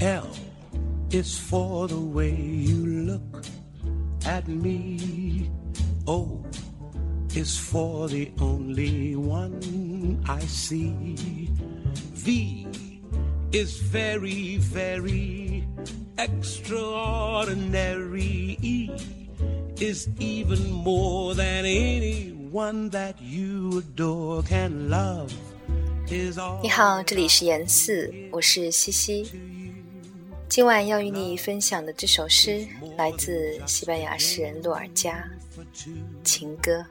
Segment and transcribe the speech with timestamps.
[0.00, 0.26] L
[1.10, 3.44] is for the way you look
[4.24, 5.50] at me.
[6.06, 6.42] O
[7.34, 11.50] is for the only one I see.
[12.14, 12.66] V
[13.52, 15.68] is very, very
[16.16, 18.56] extraordinary.
[18.62, 18.90] E
[19.80, 22.39] is even more than anyone
[22.90, 25.30] that you adore can love.
[26.08, 29.30] Is all 你好，这里是严四，我是西西。
[30.48, 32.66] 今晚要与你分享的这首诗
[32.98, 35.24] 来自西班牙诗人洛尔加，
[36.24, 36.84] 《情歌》。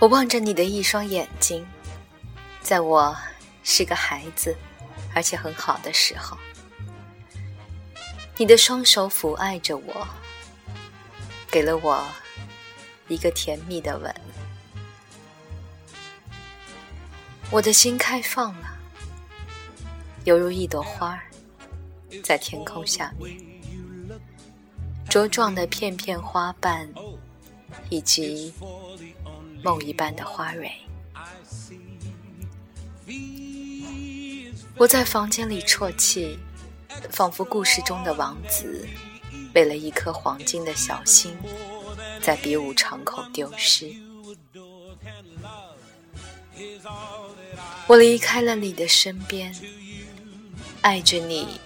[0.00, 1.66] 我望着你的一双眼睛，
[2.60, 3.16] 在我
[3.64, 4.56] 是个孩子，
[5.12, 6.38] 而且很好的时候，
[8.36, 10.06] 你的双手抚爱着我，
[11.50, 12.06] 给了我
[13.08, 14.14] 一个甜蜜的吻，
[17.50, 18.78] 我的心开放了，
[20.22, 21.22] 犹如一朵花儿，
[22.22, 23.36] 在天空下面，
[25.10, 26.88] 茁壮的片片花瓣，
[27.90, 28.54] 以及
[29.62, 30.70] 梦一般的花蕊。
[34.76, 36.38] 我在房间里啜泣，
[37.10, 38.86] 仿佛故事中的王子，
[39.54, 41.36] 为了一颗黄金的小心，
[42.20, 43.92] 在比武场口丢失。
[47.88, 49.52] 我离开了你的身边，
[50.80, 51.60] 爱着你，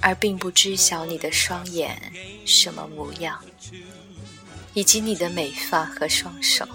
[0.00, 2.12] 而并不知晓你的双眼
[2.46, 3.42] 什么模样，
[4.74, 6.66] 以及你的美发和双手。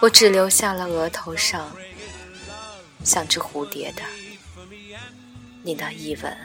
[0.00, 1.70] 我只留下了额头上
[3.04, 4.02] 像只蝴蝶的
[5.62, 6.36] 你那一吻。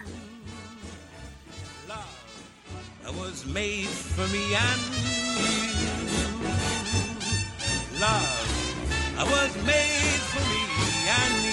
[1.88, 1.96] Love,
[3.06, 4.80] I was made for me and
[5.80, 5.96] you.
[8.02, 8.56] Love
[9.18, 10.66] I was made for me
[11.08, 11.45] and